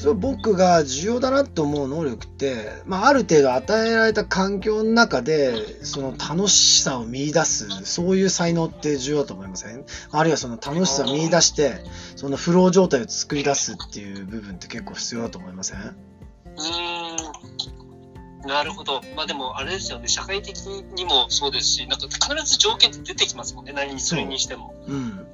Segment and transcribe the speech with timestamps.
[0.00, 9.84] それ僕が重要だなと思う能力って、まあ、ある程度与えられた環境の中でその楽しさを見出すそういう才能って重要だと思いません？
[10.10, 11.82] あるいはその楽しさを見出して
[12.16, 15.78] そのフロー状態を作り出すっていう部分って結構必要だと思いません？
[15.80, 17.50] うーん。
[18.40, 19.02] なるほど。
[19.14, 20.08] まあでも、あれですよね。
[20.08, 20.56] 社会的
[20.96, 23.74] にもそうですし、なんか必ず条件って出てきますもんね。
[23.74, 24.74] 何にするにしても。
[24.86, 25.26] うん、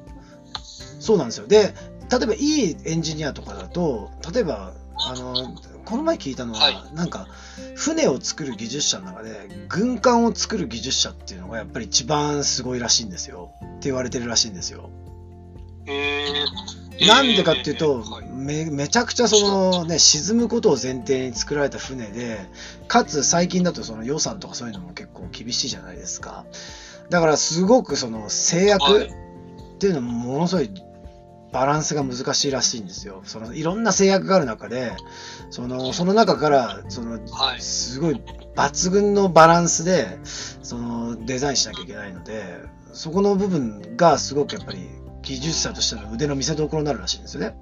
[0.98, 1.46] そうなんですよ。
[1.46, 1.72] で、
[2.10, 7.28] 例えばいいエンジニアとかだと、例えば、あの、この前聞いたのは、はいなんか、
[7.74, 13.52] 船を作る技術者の中で、軍艦を作る技術者っていうのがやっぱり一番すごいらしいんですよ。
[13.62, 14.90] って言われてるらしいんですよ。
[15.86, 16.32] へ
[17.00, 17.06] え。
[17.06, 22.38] なんでかっていうと、はいめめちゃくちゃそのね、沈むことを前提に作られた船で、
[22.86, 26.44] かつ最近だとその予算とかそういうのも結構厳しいじゃないですか。
[27.10, 29.26] だからすごくその制約はい
[29.76, 30.70] っていうのもものすごい
[31.56, 33.22] バランスが難しいらしいんですよ。
[33.24, 34.92] そのいろんな制約がある中で、
[35.48, 37.60] そのその中からそのはい。
[37.62, 38.20] すごい
[38.54, 40.18] 抜群のバランスで
[40.62, 42.58] そのデザインしなきゃいけないので、
[42.92, 44.86] そこの部分がすごくやっぱり
[45.22, 47.56] 技術者としての腕の見せ所になるらしいんですよね。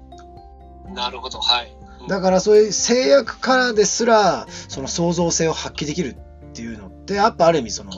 [0.93, 1.39] なるほど。
[1.39, 1.73] はい。
[2.09, 6.17] だからそういう制約からですらその創造性を発揮できる
[6.49, 7.91] っていうのってやっぱある意味その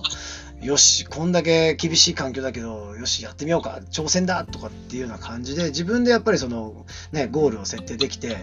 [0.67, 8.35] よしこんだけ厳しい環境だけどよしやってみようか挑戦だとかっていうような感じで自分でやっぱりそのねゴールを設定できて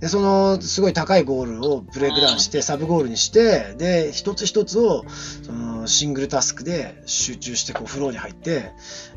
[0.00, 5.04] でそのすごい高いゴールをブレイクダウンしてサブゴールにしてで一つ一つを
[5.44, 8.72] そのシングルタスクで集中してこうフローに入って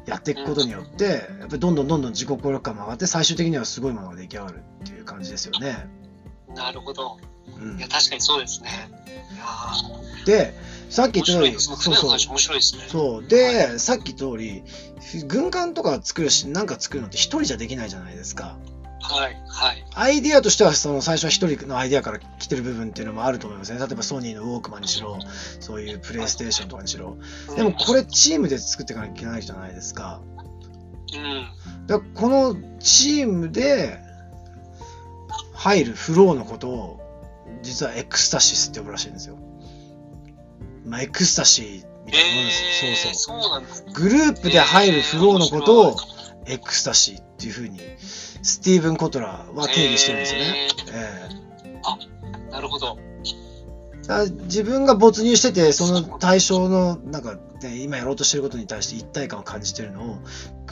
[0.06, 1.06] やっていくことによって
[1.40, 5.90] やっぱりどんどんどんどん自己効力感も上がって最終的にはすごいものが出来上がるっていう感じですよね。
[6.54, 7.18] なるほど。
[7.60, 8.70] うんいや、確かにそうですね。
[10.26, 10.54] で
[10.92, 12.10] さっき面言った通りそうそう。
[12.10, 12.84] 面白いですね。
[12.90, 13.28] そう。
[13.28, 14.64] で、さっき言った通り
[15.26, 18.58] 軍艦とか作るしなんか作るのって一人じゃできないじゃないですか。
[19.02, 19.38] はい。
[19.48, 19.86] はい。
[19.96, 23.80] アイディアとしてはその最初は一人のアイディアから来てる部分っていうのもあると思いますね。
[23.80, 25.18] 例えばソニーのウォークマンにしろ
[25.62, 27.18] そういうプレイステーションとかにしろ。
[27.56, 30.22] でもこれチームで作っていかなきゃいけないじゃないですか。
[31.14, 31.88] うん。
[31.88, 34.00] だこのチームで
[35.54, 37.02] 入るフローのことを
[37.62, 39.38] 実は ecstasis って呼ぶらしいんですよ
[40.92, 41.66] まあエクスタシー
[42.06, 43.94] みたいなもんですよ、えー、そうそうそうね。
[43.94, 45.96] グループで入るフローのことを
[46.46, 50.68] エクスタシーっていうふうにスティーブン・コトラは定義してるんですよね。
[50.94, 52.98] えなるほど。
[53.00, 53.12] え
[54.02, 60.18] だから自分が没入しててその対象のなんか、ね、今やろうとしてることに対して一体感を感じてるのを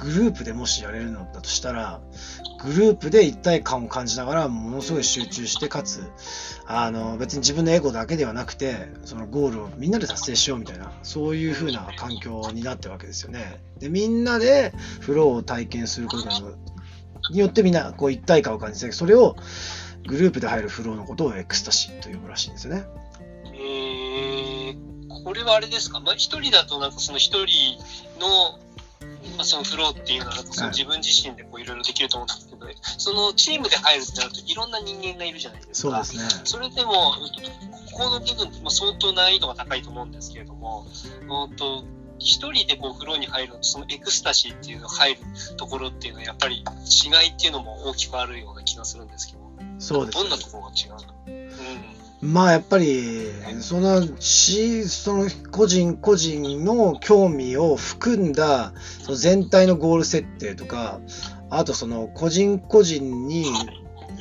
[0.02, 2.02] グループでもしやれるのだとしたら
[2.64, 6.04] グループで一体感を感じながらものすごい集中してかつ
[6.66, 13.62] あの別に自分のエゴだけではなくてそのゴールをみんなで達成しようみたいなそういう風な環境になってるわけですよね。
[13.80, 16.30] でみんなでフローを体験すること
[17.32, 19.36] によってみんなこう一体感を感じてそれを
[20.08, 22.86] グループで入るフローのことをエクスタシーと呼ぶらしいんですよね。
[23.46, 27.78] えー、これはあれですか、まあ、一人だとなんかその一人
[28.20, 28.60] の、
[29.40, 32.68] まあ、そのフローっていうのはそのはい自分自身でこういろいろできると思うんですけど、
[32.98, 36.04] そのチームで入るってなるといろんな人間がいるじゃないですか。
[36.04, 36.42] そうですね。
[36.44, 40.86] それでも、ここの部分まあ相当難易度が高いと思うんですけれども、
[41.48, 41.86] うんと
[42.20, 45.22] 一人でこうフローに入るそのエクスタシーっていうの入る
[45.56, 49.40] ところっていうのは、やっぱり違いっていうのも大きくあるような気がするんですけど、
[49.80, 51.16] そうですねどんなところが違うの？
[51.28, 53.28] うんまあやっぱり
[53.62, 61.00] そのしその個人個人の興味を含んだその全体のゴール設定とか
[61.50, 63.46] あとその個人個人に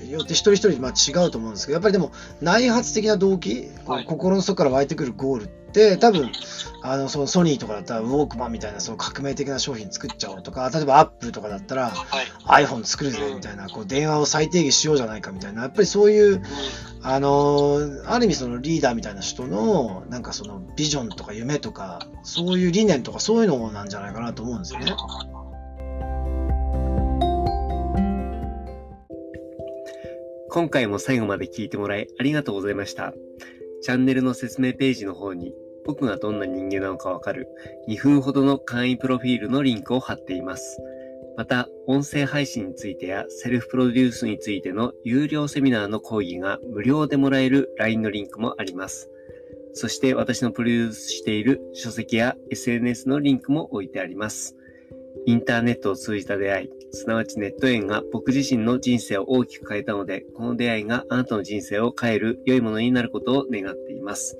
[0.09, 3.69] よって一人一人まあ違うと思うんですけどやっぱりでも内発的な動機、
[4.06, 6.30] 心の底から湧いてくるゴールって多分
[6.82, 12.64] あのそのソニーとかだったらウォークマンみたいなその革命的な商品作っちゃおうとか例えばアップルとかだったらはい。
[12.64, 16.42] iPhone 作るぜみたいなこう電話を再定義しようじゃないかみたいなやっぱりそういううん
[17.02, 24.92] あのーある意味そのリーダーみたいな人のなんかそのビジョンとか夢とかそういう理念とかそういうのなんじゃないかなと思うんですよね。
[30.50, 33.12] 今回も最後まで聞いてもらいありがとうございました。
[33.83, 35.54] チャンネルの説明ページの方に
[35.84, 37.48] 僕がどんな人間なのかわかる
[37.89, 40.78] 2分ほどの簡易プロフィールのリンクを貼っています。
[41.39, 49.09] また、音声配信についてやセルフプロデュースについての有料セミナーの講義が無料でもらえる LINE のリンクもあります。
[49.72, 54.58] そして私のプロデュースしている書籍や SNS のリンクも置いてあります。
[55.26, 64.38] インターネットを通じた出会い、すなわちネット縁が僕自身の人生を大きく変えたので、この出会いがあなたの人生を変える良いものになることを願っています。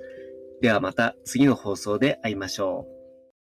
[0.61, 2.98] ではまた次の放送で会いましょう。